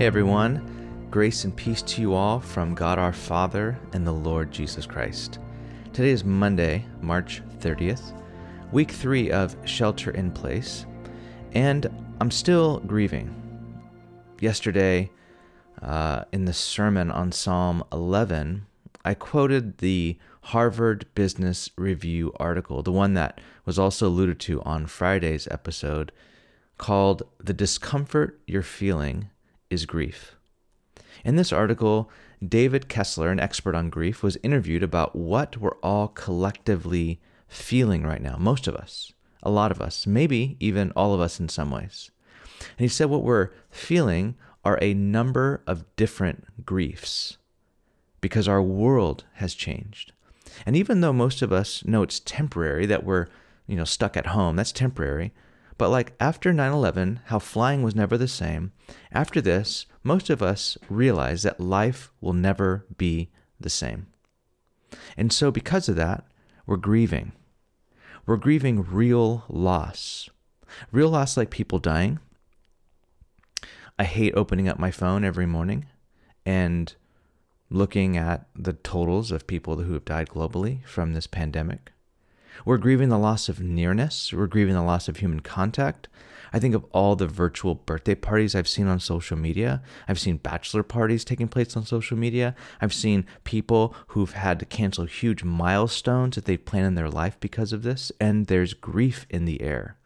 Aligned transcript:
Hey 0.00 0.06
everyone, 0.06 1.06
grace 1.10 1.44
and 1.44 1.54
peace 1.54 1.82
to 1.82 2.00
you 2.00 2.14
all 2.14 2.40
from 2.40 2.74
God 2.74 2.98
our 2.98 3.12
Father 3.12 3.78
and 3.92 4.06
the 4.06 4.12
Lord 4.12 4.50
Jesus 4.50 4.86
Christ. 4.86 5.38
Today 5.92 6.08
is 6.08 6.24
Monday, 6.24 6.86
March 7.02 7.42
30th, 7.58 8.18
week 8.72 8.92
three 8.92 9.30
of 9.30 9.54
Shelter 9.66 10.10
in 10.12 10.30
Place, 10.30 10.86
and 11.52 11.86
I'm 12.18 12.30
still 12.30 12.78
grieving. 12.78 13.30
Yesterday, 14.40 15.10
uh, 15.82 16.24
in 16.32 16.46
the 16.46 16.54
sermon 16.54 17.10
on 17.10 17.30
Psalm 17.30 17.84
11, 17.92 18.64
I 19.04 19.12
quoted 19.12 19.76
the 19.76 20.16
Harvard 20.44 21.04
Business 21.14 21.68
Review 21.76 22.32
article, 22.40 22.82
the 22.82 22.90
one 22.90 23.12
that 23.12 23.38
was 23.66 23.78
also 23.78 24.08
alluded 24.08 24.40
to 24.40 24.62
on 24.62 24.86
Friday's 24.86 25.46
episode, 25.50 26.10
called 26.78 27.22
The 27.38 27.52
Discomfort 27.52 28.40
You're 28.46 28.62
Feeling 28.62 29.28
is 29.70 29.86
grief. 29.86 30.36
In 31.24 31.36
this 31.36 31.52
article, 31.52 32.10
David 32.46 32.88
Kessler, 32.88 33.30
an 33.30 33.40
expert 33.40 33.74
on 33.74 33.90
grief, 33.90 34.22
was 34.22 34.38
interviewed 34.42 34.82
about 34.82 35.14
what 35.14 35.56
we're 35.56 35.76
all 35.82 36.08
collectively 36.08 37.20
feeling 37.48 38.02
right 38.04 38.22
now. 38.22 38.36
Most 38.38 38.66
of 38.66 38.74
us, 38.74 39.12
a 39.42 39.50
lot 39.50 39.70
of 39.70 39.80
us, 39.80 40.06
maybe 40.06 40.56
even 40.60 40.92
all 40.92 41.14
of 41.14 41.20
us 41.20 41.38
in 41.38 41.48
some 41.48 41.70
ways. 41.70 42.10
And 42.60 42.80
he 42.80 42.88
said 42.88 43.10
what 43.10 43.22
we're 43.22 43.50
feeling 43.70 44.36
are 44.64 44.78
a 44.80 44.94
number 44.94 45.62
of 45.66 45.84
different 45.96 46.66
griefs 46.66 47.38
because 48.20 48.48
our 48.48 48.62
world 48.62 49.24
has 49.34 49.54
changed. 49.54 50.12
And 50.66 50.76
even 50.76 51.00
though 51.00 51.12
most 51.12 51.42
of 51.42 51.52
us 51.52 51.84
know 51.84 52.02
it's 52.02 52.20
temporary 52.20 52.86
that 52.86 53.04
we're, 53.04 53.28
you 53.66 53.76
know, 53.76 53.84
stuck 53.84 54.16
at 54.16 54.28
home, 54.28 54.56
that's 54.56 54.72
temporary, 54.72 55.32
but 55.80 55.88
like 55.88 56.12
after 56.20 56.52
9 56.52 56.72
11, 56.72 57.20
how 57.28 57.38
flying 57.38 57.82
was 57.82 57.94
never 57.94 58.18
the 58.18 58.28
same, 58.28 58.72
after 59.12 59.40
this, 59.40 59.86
most 60.04 60.28
of 60.28 60.42
us 60.42 60.76
realize 60.90 61.42
that 61.42 61.58
life 61.58 62.12
will 62.20 62.34
never 62.34 62.84
be 62.98 63.30
the 63.58 63.70
same. 63.70 64.08
And 65.16 65.32
so, 65.32 65.50
because 65.50 65.88
of 65.88 65.96
that, 65.96 66.26
we're 66.66 66.76
grieving. 66.76 67.32
We're 68.26 68.36
grieving 68.36 68.82
real 68.82 69.44
loss. 69.48 70.28
Real 70.92 71.08
loss 71.08 71.38
like 71.38 71.48
people 71.48 71.78
dying. 71.78 72.18
I 73.98 74.04
hate 74.04 74.34
opening 74.36 74.68
up 74.68 74.78
my 74.78 74.90
phone 74.90 75.24
every 75.24 75.46
morning 75.46 75.86
and 76.44 76.94
looking 77.70 78.18
at 78.18 78.46
the 78.54 78.74
totals 78.74 79.32
of 79.32 79.46
people 79.46 79.76
who 79.76 79.94
have 79.94 80.04
died 80.04 80.28
globally 80.28 80.84
from 80.84 81.14
this 81.14 81.26
pandemic. 81.26 81.92
We're 82.64 82.78
grieving 82.78 83.08
the 83.08 83.18
loss 83.18 83.48
of 83.48 83.60
nearness. 83.60 84.32
We're 84.32 84.46
grieving 84.46 84.74
the 84.74 84.82
loss 84.82 85.08
of 85.08 85.18
human 85.18 85.40
contact. 85.40 86.08
I 86.52 86.58
think 86.58 86.74
of 86.74 86.84
all 86.92 87.16
the 87.16 87.26
virtual 87.26 87.74
birthday 87.76 88.14
parties 88.14 88.54
I've 88.54 88.68
seen 88.68 88.88
on 88.88 89.00
social 89.00 89.36
media. 89.36 89.82
I've 90.08 90.18
seen 90.18 90.36
bachelor 90.36 90.82
parties 90.82 91.24
taking 91.24 91.48
place 91.48 91.76
on 91.76 91.86
social 91.86 92.16
media. 92.16 92.54
I've 92.80 92.94
seen 92.94 93.26
people 93.44 93.94
who've 94.08 94.32
had 94.32 94.58
to 94.58 94.64
cancel 94.64 95.04
huge 95.04 95.44
milestones 95.44 96.34
that 96.34 96.46
they've 96.46 96.64
planned 96.64 96.86
in 96.86 96.94
their 96.96 97.10
life 97.10 97.38
because 97.40 97.72
of 97.72 97.82
this, 97.82 98.10
and 98.20 98.46
there's 98.46 98.74
grief 98.74 99.26
in 99.30 99.44
the 99.44 99.62
air. 99.62 99.96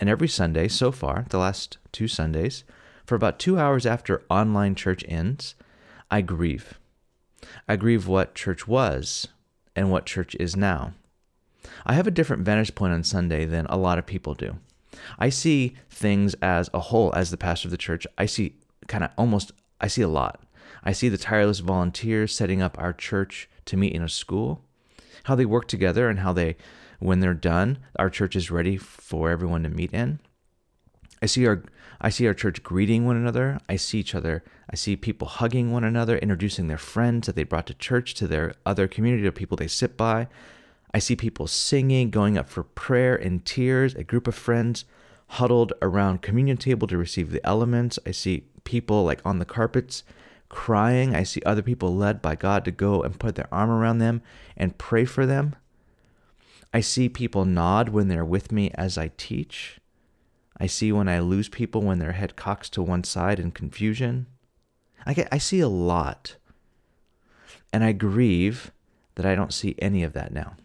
And 0.00 0.10
every 0.10 0.28
Sunday 0.28 0.66
so 0.68 0.90
far, 0.90 1.26
the 1.28 1.38
last 1.38 1.78
two 1.92 2.08
Sundays, 2.08 2.64
for 3.06 3.14
about 3.14 3.38
two 3.38 3.58
hours 3.58 3.86
after 3.86 4.24
online 4.28 4.74
church 4.74 5.04
ends, 5.06 5.54
I 6.10 6.22
grieve. 6.22 6.78
I 7.68 7.76
grieve 7.76 8.06
what 8.08 8.34
church 8.34 8.66
was 8.66 9.28
and 9.76 9.90
what 9.90 10.06
church 10.06 10.34
is 10.40 10.56
now. 10.56 10.94
I 11.84 11.94
have 11.94 12.06
a 12.06 12.12
different 12.12 12.44
vantage 12.44 12.74
point 12.74 12.92
on 12.92 13.04
Sunday 13.04 13.44
than 13.44 13.66
a 13.66 13.76
lot 13.76 13.98
of 13.98 14.06
people 14.06 14.34
do. 14.34 14.58
I 15.18 15.28
see 15.28 15.74
things 15.90 16.34
as 16.42 16.68
a 16.74 16.80
whole, 16.80 17.12
as 17.14 17.30
the 17.30 17.36
pastor 17.36 17.68
of 17.68 17.70
the 17.70 17.76
church. 17.76 18.06
I 18.18 18.26
see 18.26 18.56
kind 18.88 19.04
of 19.04 19.10
almost, 19.16 19.52
I 19.80 19.88
see 19.88 20.02
a 20.02 20.08
lot. 20.08 20.42
I 20.84 20.92
see 20.92 21.08
the 21.08 21.18
tireless 21.18 21.60
volunteers 21.60 22.34
setting 22.34 22.60
up 22.60 22.76
our 22.78 22.92
church 22.92 23.48
to 23.66 23.76
meet 23.76 23.94
in 23.94 24.02
a 24.02 24.08
school, 24.08 24.64
how 25.24 25.34
they 25.34 25.44
work 25.44 25.68
together, 25.68 26.08
and 26.08 26.20
how 26.20 26.32
they, 26.32 26.56
when 26.98 27.20
they're 27.20 27.34
done, 27.34 27.78
our 27.96 28.10
church 28.10 28.36
is 28.36 28.50
ready 28.50 28.76
for 28.76 29.30
everyone 29.30 29.62
to 29.62 29.68
meet 29.68 29.92
in. 29.92 30.18
I 31.22 31.26
see 31.26 31.46
our 31.46 31.62
I 32.04 32.10
see 32.10 32.26
our 32.26 32.34
church 32.34 32.64
greeting 32.64 33.06
one 33.06 33.16
another. 33.16 33.60
I 33.68 33.76
see 33.76 34.00
each 34.00 34.16
other. 34.16 34.42
I 34.68 34.74
see 34.74 34.96
people 34.96 35.28
hugging 35.28 35.70
one 35.70 35.84
another, 35.84 36.18
introducing 36.18 36.66
their 36.66 36.76
friends 36.76 37.26
that 37.26 37.36
they 37.36 37.44
brought 37.44 37.68
to 37.68 37.74
church 37.74 38.14
to 38.14 38.26
their 38.26 38.54
other 38.66 38.88
community 38.88 39.24
of 39.28 39.36
people 39.36 39.56
they 39.56 39.68
sit 39.68 39.96
by. 39.96 40.26
I 40.94 40.98
see 40.98 41.16
people 41.16 41.46
singing, 41.46 42.10
going 42.10 42.36
up 42.36 42.48
for 42.48 42.62
prayer 42.62 43.16
in 43.16 43.40
tears, 43.40 43.94
a 43.94 44.04
group 44.04 44.26
of 44.26 44.34
friends 44.34 44.84
huddled 45.28 45.72
around 45.80 46.20
communion 46.20 46.58
table 46.58 46.86
to 46.86 46.98
receive 46.98 47.30
the 47.30 47.44
elements. 47.46 47.98
I 48.06 48.10
see 48.10 48.44
people 48.64 49.04
like 49.04 49.20
on 49.24 49.38
the 49.38 49.46
carpets 49.46 50.04
crying. 50.50 51.14
I 51.14 51.22
see 51.22 51.40
other 51.46 51.62
people 51.62 51.96
led 51.96 52.20
by 52.20 52.34
God 52.34 52.64
to 52.66 52.70
go 52.70 53.02
and 53.02 53.18
put 53.18 53.36
their 53.36 53.52
arm 53.52 53.70
around 53.70 53.98
them 53.98 54.20
and 54.54 54.76
pray 54.76 55.06
for 55.06 55.24
them. 55.24 55.56
I 56.74 56.80
see 56.80 57.08
people 57.08 57.46
nod 57.46 57.88
when 57.88 58.08
they're 58.08 58.24
with 58.24 58.52
me 58.52 58.70
as 58.74 58.98
I 58.98 59.12
teach. 59.16 59.78
I 60.58 60.66
see 60.66 60.92
when 60.92 61.08
I 61.08 61.20
lose 61.20 61.48
people 61.48 61.80
when 61.80 61.98
their 61.98 62.12
head 62.12 62.36
cocks 62.36 62.68
to 62.70 62.82
one 62.82 63.04
side 63.04 63.40
in 63.40 63.50
confusion. 63.50 64.26
I, 65.06 65.14
get, 65.14 65.28
I 65.32 65.38
see 65.38 65.60
a 65.60 65.68
lot. 65.68 66.36
And 67.72 67.82
I 67.82 67.92
grieve 67.92 68.70
that 69.14 69.24
I 69.24 69.34
don't 69.34 69.52
see 69.52 69.74
any 69.78 70.02
of 70.02 70.12
that 70.12 70.32
now 70.32 70.56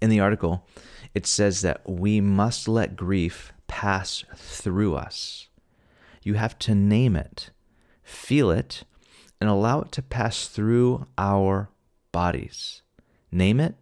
in 0.00 0.10
the 0.10 0.20
article, 0.20 0.66
it 1.14 1.26
says 1.26 1.62
that 1.62 1.88
we 1.88 2.20
must 2.20 2.68
let 2.68 2.96
grief 2.96 3.52
pass 3.66 4.24
through 4.34 4.94
us. 4.94 5.48
You 6.22 6.34
have 6.34 6.58
to 6.60 6.74
name 6.74 7.16
it, 7.16 7.50
feel 8.02 8.50
it, 8.50 8.84
and 9.40 9.48
allow 9.48 9.80
it 9.80 9.92
to 9.92 10.02
pass 10.02 10.48
through 10.48 11.06
our 11.16 11.70
bodies. 12.12 12.82
Name 13.30 13.60
it, 13.60 13.76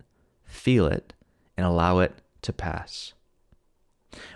feel 0.44 0.86
it, 0.86 1.14
and 1.56 1.66
allow 1.66 1.98
it 2.00 2.14
to 2.42 2.52
pass. 2.52 3.14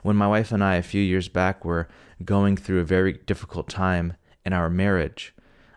When 0.03 0.17
my 0.17 0.27
wife 0.27 0.53
and 0.53 0.63
I, 0.63 0.77
a 0.77 0.83
few 0.83 1.03
years 1.03 1.29
back, 1.29 1.65
were 1.65 1.89
going 2.25 2.57
through 2.57 2.81
a 2.81 2.85
very 2.85 3.15
difficult 3.15 3.69
time 3.69 4.15
in 4.45 4.53
our 4.53 4.71
marriage, 4.71 5.35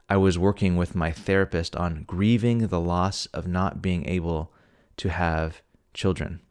I 0.10 0.18
was 0.18 0.38
working 0.38 0.76
with 0.76 0.96
my 0.96 1.12
therapist 1.12 1.76
on 1.76 2.04
grieving 2.04 2.68
the 2.68 2.80
loss 2.80 3.26
of 3.28 3.48
not 3.48 3.82
being 3.82 4.08
able 4.08 4.54
to 4.98 5.10
have 5.10 5.62
children. 5.94 6.42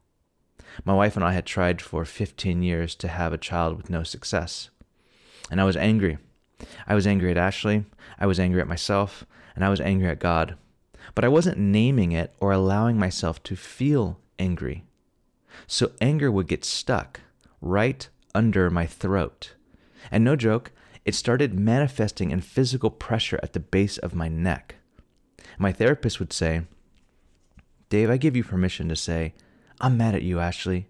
My 0.85 0.95
wife 0.95 1.17
and 1.17 1.25
I 1.25 1.33
had 1.33 1.47
tried 1.47 1.83
for 1.83 2.05
15 2.05 2.63
years 2.63 2.95
to 2.97 3.09
have 3.09 3.33
a 3.33 3.39
child 3.39 3.77
with 3.77 3.91
no 3.91 4.03
success. 4.03 4.71
And 5.51 5.61
I 5.61 5.65
was 5.65 5.77
angry. 5.77 6.19
I 6.87 6.95
was 6.95 7.07
angry 7.07 7.31
at 7.31 7.37
Ashley, 7.37 7.85
I 8.19 8.27
was 8.27 8.39
angry 8.39 8.61
at 8.61 8.69
myself, 8.69 9.25
and 9.55 9.65
I 9.65 9.69
was 9.69 9.81
angry 9.81 10.09
at 10.09 10.21
God. 10.21 10.57
But 11.15 11.25
I 11.25 11.29
wasn't 11.29 11.59
naming 11.59 12.13
it 12.13 12.33
or 12.39 12.53
allowing 12.53 12.99
myself 12.99 13.43
to 13.45 13.57
feel 13.57 14.21
angry. 14.39 14.85
So 15.67 15.93
anger 16.01 16.31
would 16.31 16.47
get 16.47 16.65
stuck 16.65 17.21
right 17.61 18.09
under 18.35 18.71
my 18.71 18.87
throat. 18.87 19.55
And 20.11 20.25
no 20.25 20.37
joke, 20.37 20.73
it 21.05 21.15
started 21.15 21.59
manifesting 21.59 22.31
in 22.31 22.41
physical 22.41 22.91
pressure 22.91 23.41
at 23.43 23.53
the 23.53 23.61
base 23.61 23.99
of 23.99 24.15
my 24.15 24.29
neck. 24.29 24.77
My 25.59 25.73
therapist 25.73 26.19
would 26.19 26.33
say, 26.33 26.63
Dave, 27.93 28.09
I 28.09 28.17
give 28.17 28.35
you 28.35 28.43
permission 28.43 28.89
to 28.89 28.97
say, 28.97 29.35
I'm 29.79 29.99
mad 29.99 30.15
at 30.15 30.23
you, 30.23 30.41
Ashley, 30.41 30.87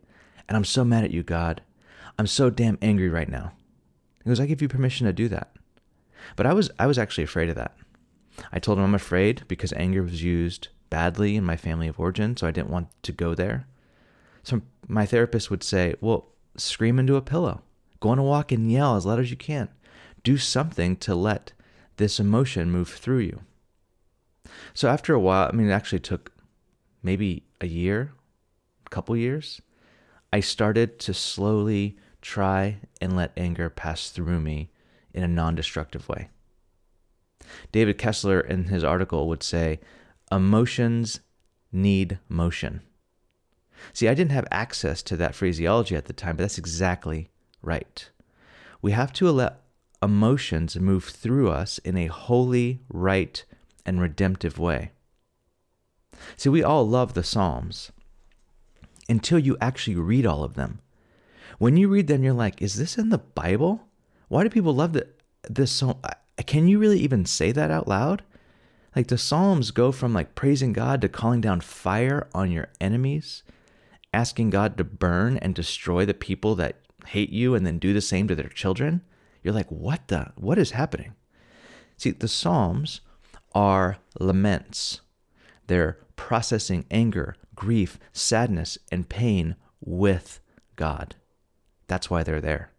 and 0.47 0.57
I'm 0.57 0.65
so 0.65 0.85
mad 0.85 1.03
at 1.03 1.11
you, 1.11 1.25
God. 1.25 1.61
I'm 2.17 2.29
so 2.29 2.49
damn 2.49 2.79
angry 2.81 3.09
right 3.09 3.29
now. 3.29 3.55
He 4.23 4.31
goes, 4.31 4.39
I 4.39 4.47
give 4.47 4.63
you 4.63 4.69
permission 4.69 5.09
to 5.09 5.13
do 5.13 5.27
that. 5.27 5.51
But 6.37 6.47
I 6.47 6.53
was 6.53 6.71
I 6.79 6.87
was 6.87 6.99
actually 6.99 7.25
afraid 7.25 7.49
of 7.49 7.57
that. 7.57 7.77
I 8.53 8.61
told 8.61 8.79
him 8.79 8.85
I'm 8.85 8.95
afraid 8.95 9.43
because 9.49 9.73
anger 9.73 10.01
was 10.05 10.23
used 10.23 10.69
badly 10.91 11.35
in 11.35 11.45
my 11.45 11.57
family 11.57 11.89
of 11.89 11.99
origin, 11.99 12.37
so 12.37 12.47
I 12.47 12.53
didn't 12.53 12.71
want 12.71 12.87
to 13.03 13.11
go 13.11 13.35
there. 13.35 13.67
So 14.45 14.63
my 14.87 15.05
therapist 15.05 15.51
would 15.51 15.65
say, 15.65 15.97
Well, 16.01 16.29
scream 16.57 17.01
into 17.01 17.17
a 17.17 17.21
pillow. 17.21 17.63
Go 17.99 18.11
on 18.11 18.21
a 18.21 18.23
walk 18.23 18.53
and 18.53 18.71
yell 18.71 18.95
as 18.95 19.07
loud 19.07 19.19
as 19.19 19.33
you 19.33 19.37
can. 19.37 19.71
Do 20.23 20.39
something 20.39 20.95
to 20.99 21.17
let 21.17 21.53
this 21.97 22.21
emotion 22.21 22.71
move 22.71 22.91
through 22.91 23.23
you. 23.23 23.41
So 24.73 24.89
after 24.89 25.13
a 25.13 25.21
while, 25.21 25.49
I 25.49 25.57
mean, 25.57 25.69
it 25.69 25.73
actually 25.73 25.99
took 25.99 26.33
maybe 27.03 27.45
a 27.61 27.67
year, 27.67 28.13
a 28.87 28.91
couple 28.91 29.17
years, 29.17 29.61
I 30.33 30.41
started 30.41 30.99
to 31.01 31.15
slowly 31.15 31.97
try 32.21 32.79
and 33.01 33.15
let 33.17 33.33
anger 33.37 33.69
pass 33.69 34.11
through 34.11 34.41
me 34.41 34.71
in 35.13 35.23
a 35.23 35.29
non 35.29 35.55
destructive 35.55 36.09
way. 36.09 36.29
David 37.73 37.99
Kessler, 37.99 38.41
in 38.41 38.65
his 38.65 38.85
article, 38.85 39.29
would 39.29 39.43
say, 39.43 39.81
Emotions 40.31 41.21
need 41.71 42.19
motion. 42.29 42.81
See, 43.93 44.09
I 44.09 44.15
didn't 44.15 44.33
have 44.33 44.47
access 44.51 45.03
to 45.03 45.17
that 45.17 45.35
phraseology 45.35 45.97
at 45.97 46.07
the 46.07 46.13
time, 46.13 46.37
but 46.37 46.45
that's 46.45 46.59
exactly 46.59 47.31
right. 47.63 48.09
We 48.81 48.93
have 48.93 49.13
to 49.15 49.31
let 49.31 49.61
emotions 50.03 50.79
move 50.79 51.05
through 51.05 51.51
us 51.51 51.79
in 51.79 51.97
a 51.97 52.07
holy, 52.07 52.81
right, 52.89 53.45
and 53.85 54.01
redemptive 54.01 54.59
way. 54.59 54.93
See, 56.37 56.49
we 56.49 56.63
all 56.63 56.87
love 56.87 57.15
the 57.15 57.23
Psalms 57.23 57.93
until 59.09 59.39
you 59.39 59.57
actually 59.61 59.97
read 59.97 60.27
all 60.27 60.45
of 60.45 60.55
them. 60.55 60.81
When 61.59 61.77
you 61.77 61.89
read 61.89 62.07
them, 62.07 62.23
you're 62.25 62.33
like, 62.33 62.63
is 62.63 62.77
this 62.77 62.99
in 62.99 63.11
the 63.11 63.19
Bible? 63.19 63.89
Why 64.29 64.43
do 64.43 64.51
people 64.51 64.75
love 64.75 64.93
that? 64.95 65.19
this 65.49 65.73
song, 65.73 66.01
can 66.47 66.69
you 66.69 66.79
really 66.79 67.01
even 67.01 67.27
say 67.27 67.53
that 67.53 67.71
out 67.71 67.89
loud? 67.89 68.23
Like 68.95 69.09
the 69.09 69.19
Psalms 69.19 69.71
go 69.71 69.91
from 69.91 70.13
like 70.13 70.35
praising 70.35 70.73
God 70.73 71.01
to 71.01 71.09
calling 71.09 71.41
down 71.41 71.61
fire 71.61 72.29
on 72.35 72.51
your 72.51 72.69
enemies, 72.81 73.43
asking 74.13 74.51
God 74.51 74.77
to 74.77 74.85
burn 74.85 75.39
and 75.39 75.55
destroy 75.55 76.05
the 76.05 76.15
people 76.15 76.55
that 76.57 76.77
hate 77.07 77.31
you 77.31 77.55
and 77.55 77.67
then 77.67 77.79
do 77.79 77.93
the 77.93 78.01
same 78.01 78.29
to 78.29 78.35
their 78.35 78.49
children. 78.49 79.01
You're 79.43 79.55
like, 79.55 79.71
what 79.71 80.09
the? 80.09 80.33
What 80.37 80.59
is 80.59 80.73
happening? 80.73 81.15
See, 81.97 82.11
the 82.11 82.29
Psalms 82.29 83.01
are 83.55 83.99
laments. 84.21 85.01
They're 85.67 85.99
processing 86.17 86.85
anger, 86.91 87.37
grief, 87.55 87.99
sadness, 88.13 88.79
and 88.91 89.09
pain 89.09 89.57
with 89.81 90.41
God. 90.77 91.17
That's 91.87 92.11
why 92.11 92.23
they're 92.23 92.41
there. 92.41 92.73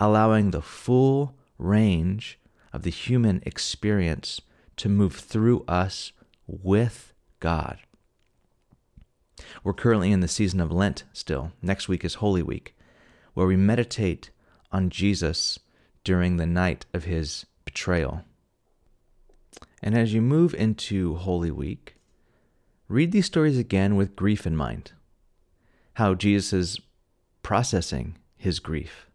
Allowing 0.00 0.50
the 0.50 0.62
full 0.62 1.36
range 1.58 2.38
of 2.72 2.82
the 2.82 2.90
human 2.90 3.42
experience 3.44 4.40
to 4.76 4.88
move 4.88 5.14
through 5.14 5.64
us 5.68 6.12
with 6.46 7.12
God. 7.40 7.78
We're 9.64 9.72
currently 9.72 10.12
in 10.12 10.20
the 10.20 10.28
season 10.28 10.60
of 10.60 10.72
Lent 10.72 11.04
still. 11.12 11.52
Next 11.60 11.88
week 11.88 12.04
is 12.04 12.14
Holy 12.14 12.42
Week, 12.42 12.76
where 13.34 13.46
we 13.46 13.56
meditate 13.56 14.30
on 14.70 14.90
Jesus 14.90 15.58
during 16.04 16.36
the 16.36 16.46
night 16.46 16.86
of 16.94 17.04
his 17.04 17.46
betrayal. 17.64 18.24
And 19.82 19.96
as 19.96 20.14
you 20.14 20.22
move 20.22 20.54
into 20.54 21.16
Holy 21.16 21.50
Week, 21.50 21.96
read 22.88 23.10
these 23.10 23.26
stories 23.26 23.58
again 23.58 23.96
with 23.96 24.14
grief 24.14 24.46
in 24.46 24.56
mind. 24.56 24.92
How 25.94 26.14
Jesus 26.14 26.52
is 26.52 26.80
processing 27.42 28.16
his 28.36 28.60
grief. 28.60 29.08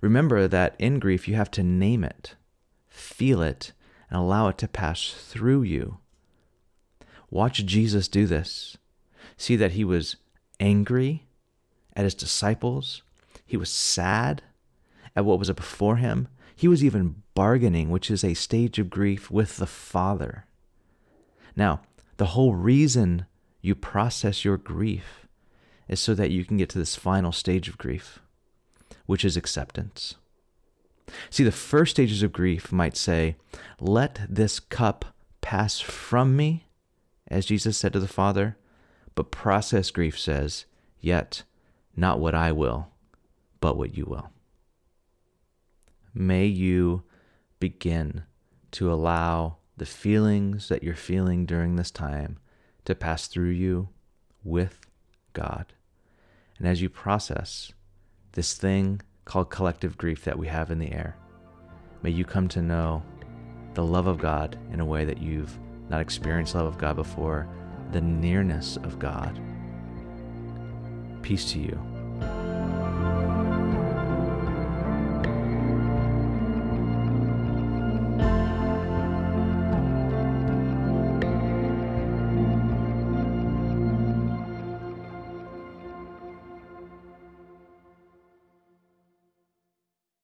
Remember 0.00 0.46
that 0.46 0.74
in 0.78 0.98
grief, 0.98 1.26
you 1.26 1.34
have 1.34 1.50
to 1.52 1.62
name 1.62 2.04
it, 2.04 2.34
feel 2.88 3.42
it, 3.42 3.72
and 4.08 4.18
allow 4.18 4.48
it 4.48 4.58
to 4.58 4.68
pass 4.68 5.10
through 5.10 5.62
you. 5.62 5.98
Watch 7.30 7.64
Jesus 7.64 8.08
do 8.08 8.26
this. 8.26 8.76
See 9.36 9.56
that 9.56 9.72
he 9.72 9.84
was 9.84 10.16
angry 10.58 11.26
at 11.94 12.04
his 12.04 12.14
disciples, 12.14 13.02
he 13.44 13.56
was 13.56 13.70
sad 13.70 14.42
at 15.16 15.24
what 15.24 15.38
was 15.38 15.50
before 15.50 15.96
him. 15.96 16.28
He 16.60 16.68
was 16.68 16.84
even 16.84 17.22
bargaining, 17.34 17.88
which 17.88 18.10
is 18.10 18.22
a 18.22 18.34
stage 18.34 18.78
of 18.78 18.90
grief, 18.90 19.30
with 19.30 19.56
the 19.56 19.66
Father. 19.66 20.44
Now, 21.56 21.80
the 22.18 22.36
whole 22.36 22.54
reason 22.54 23.24
you 23.62 23.74
process 23.74 24.44
your 24.44 24.58
grief 24.58 25.26
is 25.88 26.00
so 26.00 26.12
that 26.12 26.30
you 26.30 26.44
can 26.44 26.58
get 26.58 26.68
to 26.68 26.78
this 26.78 26.96
final 26.96 27.32
stage 27.32 27.66
of 27.66 27.78
grief, 27.78 28.18
which 29.06 29.24
is 29.24 29.38
acceptance. 29.38 30.16
See, 31.30 31.44
the 31.44 31.50
first 31.50 31.92
stages 31.92 32.22
of 32.22 32.30
grief 32.30 32.70
might 32.70 32.94
say, 32.94 33.36
Let 33.80 34.20
this 34.28 34.60
cup 34.60 35.16
pass 35.40 35.80
from 35.80 36.36
me, 36.36 36.66
as 37.26 37.46
Jesus 37.46 37.78
said 37.78 37.94
to 37.94 38.00
the 38.00 38.06
Father. 38.06 38.58
But 39.14 39.30
process 39.30 39.90
grief 39.90 40.18
says, 40.18 40.66
Yet 41.00 41.42
not 41.96 42.20
what 42.20 42.34
I 42.34 42.52
will, 42.52 42.88
but 43.62 43.78
what 43.78 43.96
you 43.96 44.04
will. 44.04 44.30
May 46.14 46.46
you 46.46 47.04
begin 47.60 48.24
to 48.72 48.92
allow 48.92 49.56
the 49.76 49.86
feelings 49.86 50.68
that 50.68 50.82
you're 50.82 50.94
feeling 50.94 51.46
during 51.46 51.76
this 51.76 51.90
time 51.90 52.38
to 52.84 52.94
pass 52.94 53.26
through 53.26 53.50
you 53.50 53.88
with 54.42 54.80
God. 55.32 55.72
And 56.58 56.66
as 56.66 56.82
you 56.82 56.88
process 56.88 57.72
this 58.32 58.54
thing 58.54 59.00
called 59.24 59.50
collective 59.50 59.96
grief 59.96 60.24
that 60.24 60.38
we 60.38 60.48
have 60.48 60.70
in 60.70 60.78
the 60.78 60.92
air, 60.92 61.16
may 62.02 62.10
you 62.10 62.24
come 62.24 62.48
to 62.48 62.62
know 62.62 63.02
the 63.74 63.84
love 63.84 64.06
of 64.06 64.18
God 64.18 64.58
in 64.72 64.80
a 64.80 64.84
way 64.84 65.04
that 65.04 65.22
you've 65.22 65.56
not 65.88 66.00
experienced 66.00 66.54
love 66.54 66.66
of 66.66 66.78
God 66.78 66.96
before, 66.96 67.48
the 67.92 68.00
nearness 68.00 68.76
of 68.76 68.98
God. 68.98 69.40
Peace 71.22 71.52
to 71.52 71.58
you 71.58 71.89